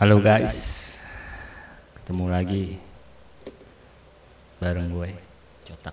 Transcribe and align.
Halo 0.00 0.16
guys, 0.16 0.56
ketemu 1.92 2.32
lagi 2.32 2.80
bareng 4.56 4.96
gue 4.96 5.12
Cotak. 5.68 5.92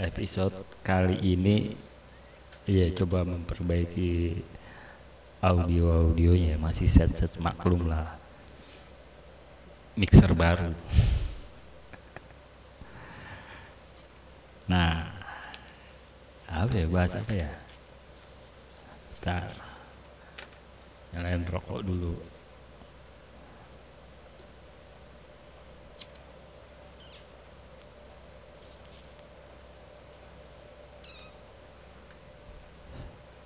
Episode 0.00 0.64
kali 0.80 1.20
ini, 1.20 1.76
ya 2.64 2.88
coba 2.96 3.28
memperbaiki 3.28 4.40
audio-audionya 5.44 6.56
masih 6.56 6.88
set-set 6.88 7.36
maklum 7.36 7.84
lah. 7.84 8.16
Mixer 9.92 10.32
baru. 10.32 10.72
Nah, 14.72 15.04
apa 16.48 16.72
ya 16.72 16.88
bahas 16.88 17.12
apa 17.12 17.32
ya? 17.36 17.52
Bentar. 19.20 19.73
Nyalain 21.14 21.46
rokok 21.46 21.86
dulu. 21.86 22.18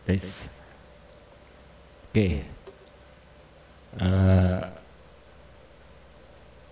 Tes. 0.08 0.24
Oke. 2.08 2.41
Eh, 4.00 4.60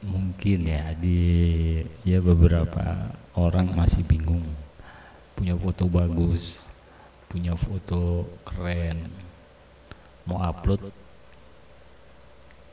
mungkin 0.07 0.59
ya 0.65 0.97
di 0.97 1.21
ya 2.07 2.25
beberapa 2.25 3.13
orang 3.37 3.75
masih 3.75 4.01
bingung 4.07 4.47
punya 5.35 5.59
foto 5.59 5.91
bagus 5.91 6.41
punya 7.27 7.59
foto 7.59 8.31
keren 8.47 9.11
mau 10.27 10.43
upload. 10.43 10.91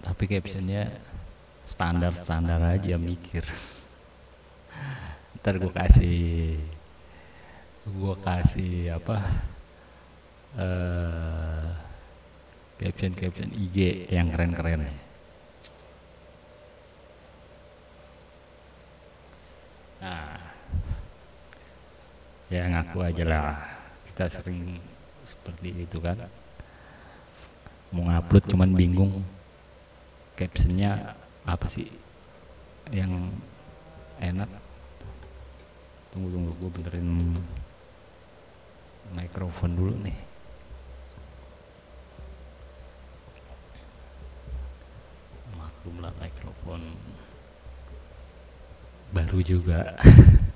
Tapi 0.04 0.24
captionnya 0.28 1.00
standar-standar 1.72 2.60
aja 2.60 3.00
mikir. 3.00 3.46
Ntar 5.40 5.62
gue 5.62 5.72
kasih 5.72 6.60
gue 7.84 8.16
kasih 8.24 8.96
apa 8.96 9.18
eh 10.56 11.68
caption 12.80 13.14
caption 13.16 13.50
IG 13.52 14.08
yang 14.12 14.28
keren-keren. 14.32 14.88
Nah 20.04 20.36
ya 22.52 22.68
ngaku 22.68 22.98
aja 23.08 23.24
lah. 23.24 23.56
Kita 24.12 24.30
sering 24.30 24.78
seperti 25.24 25.88
itu 25.88 25.98
kan 26.04 26.43
mau 27.94 28.10
ngupload 28.10 28.44
cuman 28.50 28.74
bingung. 28.74 29.22
Captionnya 30.34 31.14
apa 31.46 31.70
sih 31.70 31.86
yang 32.90 33.30
enak? 34.18 34.50
Tunggu 36.10 36.34
tunggu 36.34 36.52
gue 36.58 36.70
benerin 36.74 37.38
mikrofon 39.14 39.78
dulu 39.78 39.94
nih. 40.02 40.18
Maklum 45.54 46.02
lah 46.02 46.14
mikrofon 46.18 46.82
baru 49.14 49.40
juga. 49.46 49.94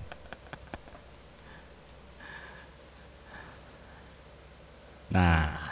Nah, 5.07 5.66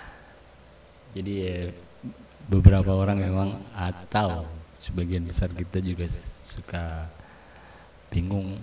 jadi 1.15 1.33
ya, 1.33 1.57
beberapa 2.51 2.91
orang 2.91 3.23
memang 3.23 3.49
atau 3.71 4.45
sebagian 4.83 5.25
besar 5.25 5.49
kita 5.55 5.79
juga 5.79 6.11
suka 6.45 7.09
bingung 8.11 8.59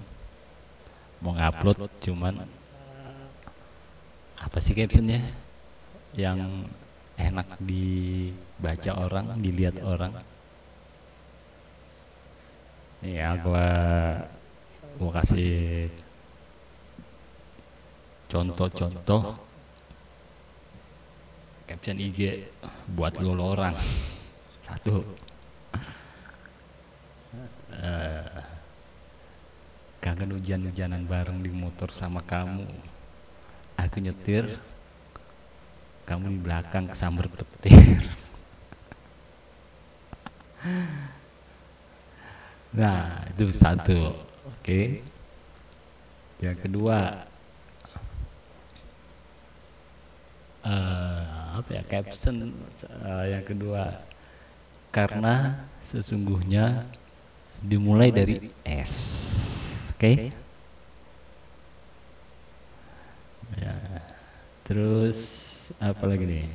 mau 1.24 1.32
ngupload 1.34 1.88
cuman 2.04 2.44
apa 4.42 4.58
sih 4.60 4.74
captionnya 4.74 5.32
yang 6.12 6.68
enak 7.16 7.56
dibaca 7.62 8.92
orang, 8.98 9.38
dilihat 9.40 9.80
orang. 9.80 10.12
Ya, 13.02 13.34
gua 13.42 13.68
gua 14.98 15.10
kasih 15.22 15.90
contoh-contoh 18.30 19.51
caption 21.72 21.96
IG 21.96 22.52
buat 22.92 23.16
lo 23.16 23.32
orang 23.32 23.72
satu. 24.68 25.00
Uh, 27.72 28.44
kangen 30.04 30.36
hujan-hujanan 30.36 31.08
bareng 31.08 31.40
di 31.40 31.48
motor 31.48 31.88
sama 31.96 32.20
kamu. 32.28 32.68
Aku 33.80 34.04
nyetir 34.04 34.60
kamu 36.04 36.36
di 36.36 36.38
belakang 36.44 36.92
kesambar 36.92 37.32
petir. 37.32 37.80
Nah 42.72 43.28
itu 43.28 43.52
satu. 43.60 44.16
Oke. 44.48 45.04
Yang 46.40 46.56
kedua 46.64 47.28
uh, 50.64 51.11
apa 51.62 51.78
ya 51.78 51.82
caption 51.86 52.50
uh, 53.06 53.24
yang 53.30 53.46
kedua. 53.46 54.02
Karena 54.90 55.62
sesungguhnya 55.94 56.90
dimulai 57.62 58.10
dari 58.10 58.50
S. 58.66 58.92
Oke? 59.94 60.02
Okay? 60.02 60.16
ya. 63.62 63.74
Terus 64.66 65.16
apa 65.78 66.04
lagi 66.10 66.26
nih? 66.26 66.46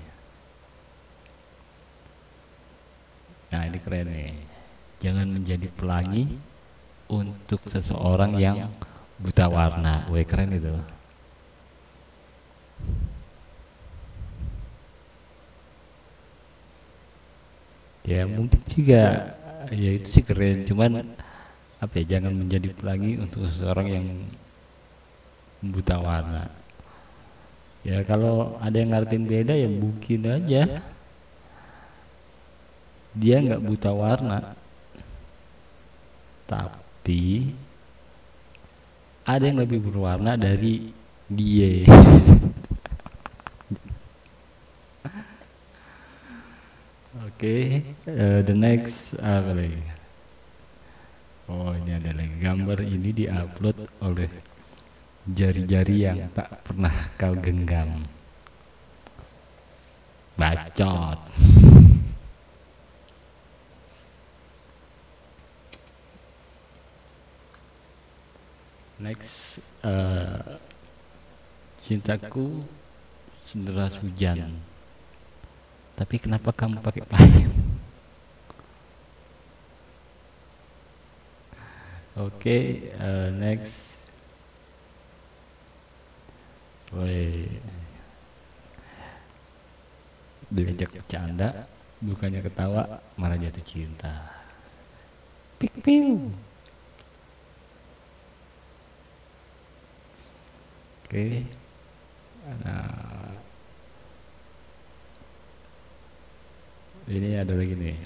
Nah 3.55 3.61
ini 3.63 3.77
keren 3.79 4.11
nih. 4.11 4.35
Jangan 4.99 5.27
menjadi 5.31 5.67
pelangi 5.71 6.35
untuk 7.07 7.63
seseorang 7.71 8.35
yang 8.35 8.67
buta 9.23 9.47
warna. 9.47 10.11
Weh 10.11 10.27
keren 10.27 10.51
itu 10.51 10.96
ya 18.07 18.23
mungkin 18.23 18.63
juga 18.71 19.35
ya 19.67 19.91
itu 19.99 20.07
sih 20.15 20.23
keren. 20.23 20.63
Cuman 20.63 21.03
apa 21.77 21.93
ya 22.01 22.17
jangan 22.17 22.33
menjadi 22.33 22.71
pelangi 22.73 23.19
untuk 23.19 23.45
seseorang 23.45 23.87
yang 23.91 24.07
buta 25.61 25.99
warna. 25.99 26.47
Ya 27.83 28.01
kalau 28.07 28.57
ada 28.63 28.73
yang 28.79 28.95
ngertiin 28.95 29.25
beda 29.27 29.53
ya 29.53 29.69
mungkin 29.69 30.21
aja. 30.25 30.81
Dia 33.17 33.35
nggak 33.43 33.63
buta 33.63 33.91
warna. 33.91 34.55
Tapi 36.47 37.51
ada 39.27 39.43
yang 39.43 39.59
lebih 39.59 39.83
berwarna 39.83 40.39
dari 40.39 40.95
dia 41.27 41.83
Oke, 47.17 47.26
okay, 47.37 47.85
uh, 48.09 48.41
the 48.41 48.55
next 48.57 48.97
apa 49.21 49.53
lagi? 49.53 49.77
Oh 51.45 51.69
ini 51.77 51.93
ada 51.93 52.09
lagi 52.17 52.33
gambar 52.41 52.81
ini 52.81 53.09
diupload 53.13 53.77
oleh 54.01 54.25
jari-jari 55.29 56.09
yang 56.09 56.33
tak 56.33 56.65
pernah 56.65 57.13
kau 57.13 57.37
genggam. 57.37 58.01
Bacot. 60.33 61.21
Next, 68.97 69.61
uh, 69.85 70.57
cintaku 71.85 72.65
senderas 73.45 73.93
hujan. 74.01 74.57
Tapi 75.97 76.15
kenapa 76.21 76.53
kamu 76.53 76.77
pakai 76.85 77.03
payung? 77.09 77.57
Oke, 82.17 82.37
okay, 82.37 82.63
uh, 82.97 83.29
next. 83.33 83.73
Boleh 86.93 87.49
diajak 90.53 90.93
bercanda, 90.93 91.67
bukannya 91.99 92.41
ketawa, 92.45 93.01
malah 93.17 93.37
jatuh 93.37 93.65
cinta. 93.65 94.33
Pik 95.57 95.73
piu. 95.81 96.29
Oke. 101.05 101.09
Okay. 101.09 101.33
Nah, 102.63 103.16
ini 107.07 107.39
ada 107.39 107.55
lagi 107.55 107.75
nih 107.75 107.97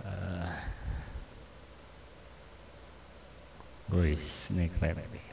uh, 0.00 0.50
ini 4.50 4.70
keren 4.78 4.98
nih. 5.10 5.26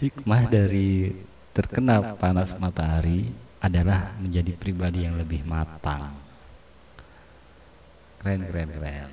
Hikmah 0.00 0.42
dari 0.48 1.12
terkena 1.52 2.16
panas 2.16 2.56
matahari 2.56 3.28
adalah 3.60 4.16
menjadi 4.16 4.56
pribadi 4.56 5.04
yang 5.04 5.20
lebih 5.20 5.44
matang. 5.44 6.16
Keren, 8.20 8.48
keren, 8.48 8.68
keren. 8.72 9.10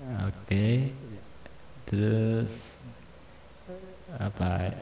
Oke, 0.00 0.39
okay. 0.50 0.90
terus 1.86 2.50
apa? 4.18 4.74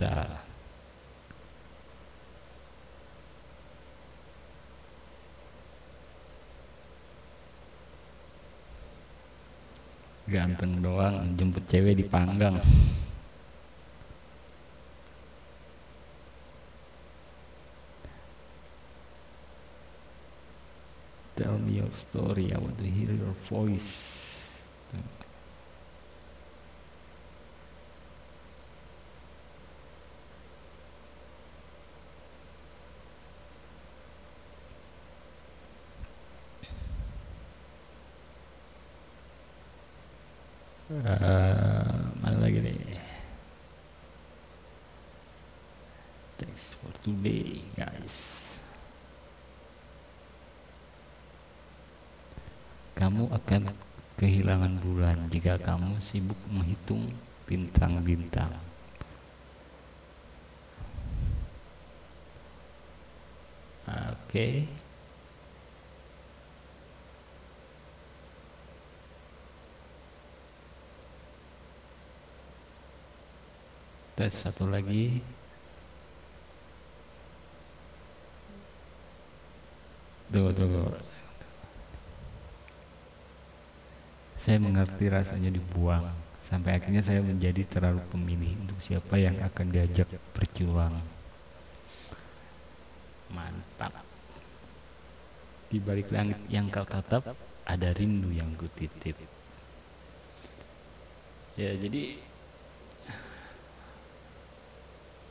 Dah. 0.00 0.40
ganteng 10.30 10.78
doang 10.78 11.34
jemput 11.34 11.66
cewek 11.66 11.98
di 11.98 12.06
tell 21.42 21.58
me 21.58 21.72
your 21.74 21.88
story 22.10 22.52
I 22.54 22.58
want 22.58 22.76
to 22.78 22.84
hear 22.84 23.12
your 23.12 23.34
voice. 23.48 23.80
Uh, 40.90 42.10
mana 42.20 42.50
thanks 46.36 46.60
for 46.82 46.92
today 47.04 47.62
guys 47.76 48.39
kamu 53.10 53.26
akan 53.26 53.62
kehilangan 54.22 54.78
bulan 54.86 55.26
jika 55.34 55.58
kamu 55.58 55.98
sibuk 55.98 56.38
menghitung 56.46 57.10
bintang-bintang. 57.42 58.54
Oke. 63.90 64.14
Okay. 64.30 64.54
tes 74.14 74.30
satu 74.38 74.70
lagi. 74.70 75.18
Tunggu 80.30 80.54
tunggu 80.54 81.09
saya 84.44 84.58
mengerti 84.60 85.08
rasanya 85.10 85.50
dibuang. 85.52 86.08
Sampai 86.50 86.82
akhirnya 86.82 87.06
saya 87.06 87.22
menjadi 87.22 87.62
terlalu 87.68 88.02
pemilih 88.10 88.58
untuk 88.66 88.78
siapa 88.82 89.14
yang 89.14 89.38
akan 89.38 89.66
diajak 89.70 90.10
berjuang. 90.34 90.98
Mantap. 93.30 93.94
Di 95.70 95.78
balik 95.78 96.10
langit 96.10 96.42
yang 96.50 96.66
kau 96.66 96.82
tatap 96.82 97.22
ada 97.62 97.88
rindu 97.94 98.34
yang 98.34 98.50
kutitip 98.58 99.14
ya 101.60 101.76
jadi 101.76 102.16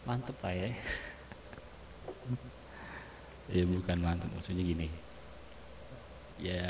mantep 0.06 0.38
lah 0.46 0.54
ya. 0.54 0.70
Ya 3.50 3.66
bukan 3.66 3.98
mantep 3.98 4.30
maksudnya 4.30 4.62
gini. 4.62 4.94
Ya 6.38 6.70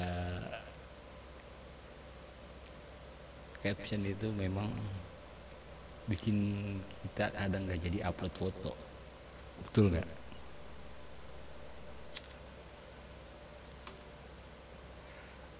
caption 3.59 4.07
itu 4.07 4.31
memang 4.31 4.71
bikin 6.07 6.35
kita 7.05 7.29
kadang 7.35 7.67
nggak 7.67 7.81
jadi 7.83 7.99
upload 8.07 8.33
foto. 8.39 8.71
Betul 9.67 9.93
nggak? 9.93 10.07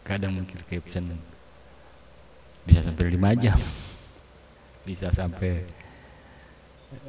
Kadang 0.07 0.42
mikir 0.42 0.63
caption 0.66 1.19
bisa 2.66 2.81
sampai 2.81 3.04
lima 3.12 3.36
jam. 3.38 3.60
Bisa 4.88 5.13
sampai 5.13 5.68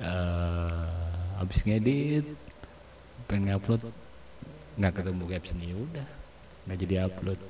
uh, 0.02 1.40
habis 1.40 1.64
ngedit 1.64 2.26
pengen 3.24 3.56
upload 3.56 3.88
nggak 4.76 5.00
ketemu 5.00 5.24
caption 5.30 5.58
ya 5.62 5.76
udah 5.78 6.08
nggak 6.66 6.78
jadi 6.82 6.94
upload. 7.08 7.40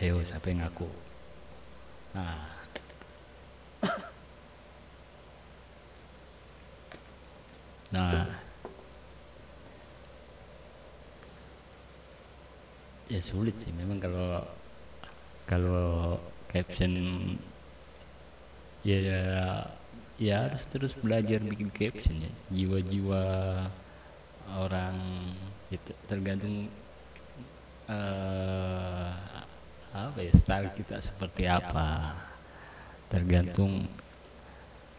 Ayo 0.00 0.22
siapa 0.24 0.48
yang 0.48 0.64
ngaku 0.64 1.09
nah. 2.14 2.48
Nah. 7.90 8.22
Ya 13.10 13.18
sulit 13.26 13.58
sih. 13.66 13.74
Memang 13.74 13.98
kalau 13.98 14.46
kalau 15.50 16.22
caption 16.46 16.94
ya 18.86 18.98
ya 20.22 20.34
harus 20.46 20.62
terus 20.70 20.94
belajar 21.02 21.42
bikin 21.42 21.74
caption 21.74 22.22
ya. 22.22 22.30
Jiwa-jiwa 22.54 23.24
orang 24.54 24.96
itu 25.74 25.90
tergantung 26.06 26.70
uh, 27.90 29.10
apa 29.90 30.18
ya 30.22 30.32
style 30.38 30.70
kita 30.78 31.02
seperti 31.02 31.50
apa? 31.50 32.14
Tergantung 33.10 33.90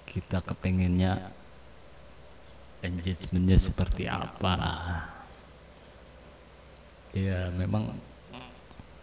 kita 0.03 0.43
kepengennya 0.43 1.31
engagementnya 2.83 3.57
seperti 3.63 4.11
apa. 4.11 4.55
Ya 7.15 7.47
memang 7.55 7.95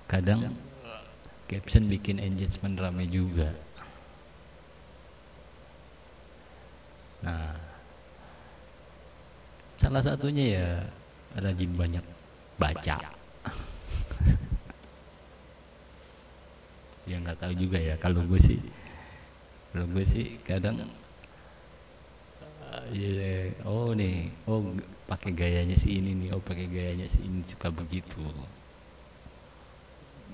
kadang 0.05 0.53
caption 1.49 1.89
bikin 1.89 2.21
engagement 2.21 2.77
rame 2.77 3.09
juga. 3.09 3.57
Nah, 7.19 7.57
salah 9.81 10.05
satunya 10.05 10.45
ya 10.55 10.69
rajin 11.41 11.73
banyak 11.75 12.05
baca. 12.61 13.18
Ya 17.09 17.17
nggak 17.25 17.41
tahu 17.41 17.53
juga 17.57 17.81
ya. 17.81 17.97
Kalau 17.97 18.21
gue 18.29 18.41
sih, 18.45 18.61
kalau 19.73 19.87
gue 19.89 20.05
sih 20.13 20.37
kadang 20.45 20.85
ya, 22.93 23.53
oh 23.65 23.97
nih, 23.97 24.29
oh 24.45 24.77
pakai 25.09 25.33
gayanya 25.33 25.77
si 25.81 25.99
ini 25.99 26.13
nih, 26.15 26.29
oh 26.37 26.43
pakai 26.45 26.69
gayanya 26.69 27.09
si 27.09 27.25
ini. 27.25 27.41
Suka 27.49 27.73
begitu. 27.73 28.21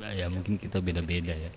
Nah, 0.02 0.10
ya 0.10 0.26
mungkin 0.26 0.58
kita 0.58 0.82
beda-beda 0.82 1.30
ya. 1.30 1.52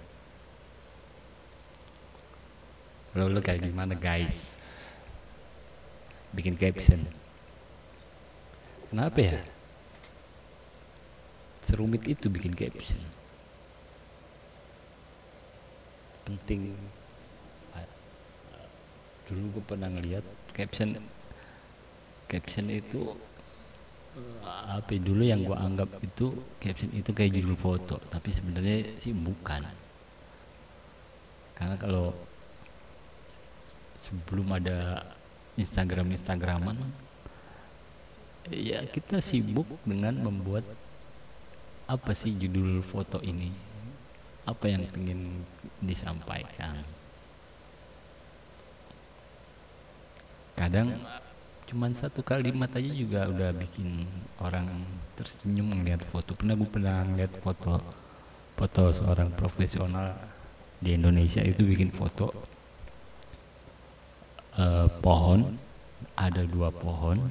Kalau 3.12 3.33
lo 3.33 3.41
kayak 3.41 3.65
gimana 3.65 3.97
guys? 3.97 4.57
bikin 6.36 6.53
caption. 6.53 7.01
Kenapa 8.93 9.19
ya? 9.19 9.38
Serumit 11.67 12.05
itu 12.07 12.29
bikin 12.31 12.55
caption 12.55 13.01
penting. 16.27 16.75
Dulu 19.27 19.60
gue 19.60 19.63
pernah 19.63 19.88
ngeliat 19.91 20.24
caption 20.55 21.00
caption 22.27 22.67
itu 22.67 23.15
apa 24.43 24.91
ya, 24.96 25.00
dulu 25.03 25.24
yang 25.24 25.43
gue 25.43 25.55
anggap 25.55 26.00
itu 26.03 26.31
caption 26.63 26.91
itu 26.96 27.12
kayak 27.12 27.36
judul 27.36 27.55
foto 27.60 27.96
tapi 28.12 28.31
sebenarnya 28.36 29.00
sih 29.03 29.12
bukan. 29.15 29.67
Karena 31.55 31.75
kalau 31.75 32.15
sebelum 34.07 34.48
ada 34.55 35.03
Instagram 35.60 36.15
Instagraman 36.15 36.79
ya 38.48 38.88
kita 38.88 39.19
sibuk 39.27 39.67
dengan 39.84 40.24
membuat 40.24 40.63
apa 41.88 42.15
sih 42.15 42.31
judul 42.39 42.79
foto 42.88 43.19
ini 43.19 43.51
apa 44.48 44.66
yang 44.72 44.88
ingin 44.96 45.44
disampaikan? 45.84 46.88
Kadang 50.56 50.96
cuman 51.68 51.92
satu 52.00 52.24
kalimat 52.24 52.72
aja 52.72 52.92
juga 52.96 53.27
udah 53.27 53.51
bikin 53.51 54.08
orang 54.39 54.88
tersenyum 55.20 55.75
melihat 55.75 56.01
foto. 56.10 56.32
Pernah 56.34 56.56
gue 56.56 56.70
pernah 56.72 57.04
lihat 57.13 57.44
foto 57.44 57.84
foto 58.58 58.89
seorang 58.89 59.36
profesional 59.38 60.18
di 60.82 60.98
Indonesia 60.98 61.44
itu 61.46 61.62
bikin 61.62 61.94
foto 61.94 62.34
uh, 64.58 64.89
pohon 65.04 65.60
ada 66.18 66.42
dua 66.46 66.74
pohon 66.74 67.30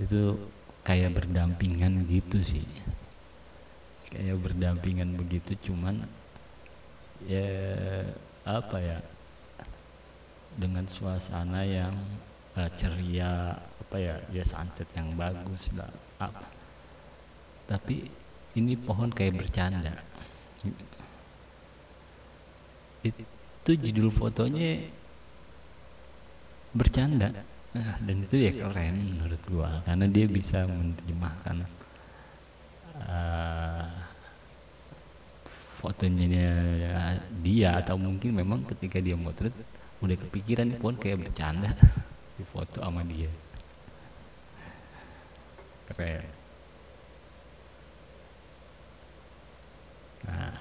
itu 0.00 0.36
kayak 0.80 1.12
berdampingan 1.12 2.08
gitu 2.08 2.40
sih. 2.40 2.64
Kayak 4.08 4.40
berdampingan 4.40 5.18
begitu 5.18 5.58
cuman 5.68 6.08
ya 7.24 7.48
apa 8.44 8.76
ya? 8.76 8.98
Dengan 10.56 10.88
suasana 10.88 11.64
yang 11.64 11.96
uh, 12.56 12.70
ceria 12.76 13.56
apa 13.56 13.96
ya? 13.96 14.20
Ya 14.28 14.44
santet 14.44 14.88
yang 14.92 15.16
bagus 15.16 15.68
lah. 15.72 15.88
Apa? 16.20 16.44
Tapi 17.66 18.08
ini 18.56 18.76
pohon 18.76 19.12
kayak 19.12 19.36
bercanda. 19.36 20.00
Itu 23.04 23.70
judul 23.72 24.12
fotonya 24.12 24.88
bercanda. 26.76 27.32
Nah, 27.76 28.00
dan 28.00 28.24
itu 28.24 28.36
ya 28.40 28.52
keren 28.56 29.20
menurut 29.20 29.42
gua 29.52 29.84
karena 29.84 30.08
dia 30.08 30.24
bisa 30.24 30.64
menerjemahkan 30.64 31.68
uh, 33.04 33.88
fotonya 35.80 36.26
dia 37.44 37.70
atau 37.80 38.00
mungkin 38.00 38.32
memang 38.32 38.64
ketika 38.64 38.98
dia 39.00 39.14
motret 39.14 39.52
udah 40.00 40.16
kepikiran 40.16 40.76
nih 40.76 40.80
kayak 41.00 41.28
bercanda 41.28 41.72
di 42.36 42.44
foto 42.48 42.84
sama 42.84 43.00
dia. 43.04 43.32
Keren. 45.88 46.24
Nah 50.26 50.54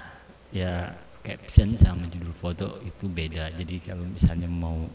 ya 0.54 0.94
caption 1.26 1.76
sama 1.82 2.06
judul 2.08 2.36
foto 2.38 2.80
itu 2.86 3.10
beda. 3.10 3.52
Jadi 3.58 3.82
kalau 3.82 4.06
misalnya 4.06 4.48
mau 4.48 4.86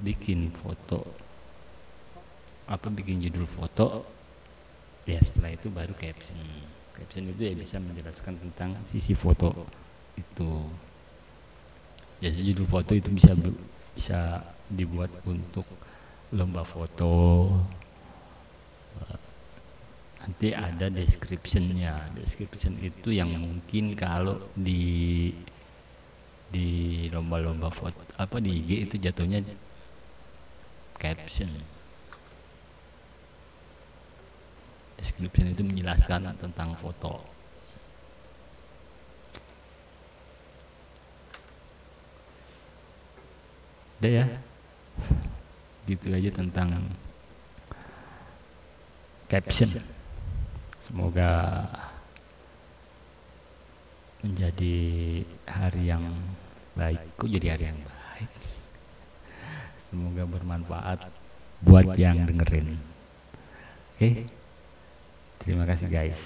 bikin 0.00 0.50
foto 0.60 1.04
apa 2.66 2.90
bikin 2.90 3.22
judul 3.22 3.46
foto 3.46 4.02
ya 5.06 5.22
setelah 5.22 5.54
itu 5.54 5.70
baru 5.70 5.94
caption 5.94 6.34
caption 6.96 7.28
itu 7.28 7.42
ya 7.44 7.52
bisa 7.52 7.76
menjelaskan 7.76 8.34
tentang 8.40 8.70
sisi 8.88 9.12
foto 9.12 9.52
itu. 10.16 10.52
Jadi 12.24 12.52
judul 12.52 12.66
foto 12.66 12.96
itu 12.96 13.12
bisa 13.12 13.36
bisa 13.92 14.40
dibuat 14.72 15.12
untuk 15.28 15.68
lomba 16.32 16.64
foto. 16.64 17.52
Nanti 20.24 20.56
ada 20.56 20.88
descriptionnya. 20.88 22.10
Description 22.16 22.80
itu 22.80 23.12
yang 23.12 23.30
mungkin 23.36 23.92
kalau 23.94 24.48
di 24.56 25.30
di 26.48 27.06
lomba-lomba 27.12 27.68
foto 27.74 28.00
apa 28.16 28.38
di 28.38 28.54
IG 28.64 28.70
itu 28.88 28.94
jatuhnya 29.02 29.42
caption 30.96 31.75
description 35.00 35.52
itu 35.52 35.62
menjelaskan 35.62 36.36
tentang 36.40 36.76
foto. 36.80 37.20
Udah 44.00 44.12
ya? 44.12 44.26
Gitu 45.88 46.12
aja 46.12 46.30
tentang 46.32 46.92
caption. 49.30 49.80
Semoga 50.84 51.30
menjadi 54.22 54.76
hari 55.46 55.82
yang 55.90 56.04
baik. 56.76 57.00
Kok 57.16 57.30
jadi 57.30 57.56
hari 57.56 57.64
yang 57.72 57.80
baik? 57.82 58.30
Semoga 59.88 60.22
bermanfaat 60.26 60.98
buat 61.62 61.96
yang 61.96 62.26
dengerin. 62.26 62.76
Oke? 63.96 63.98
okay? 63.98 64.14
Terima 65.42 65.64
kasih 65.68 65.88
guys. 65.90 66.20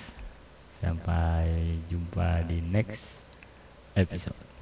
Sampai 0.81 1.77
jumpa 1.93 2.47
di 2.49 2.65
next 2.65 3.05
episode 3.99 4.60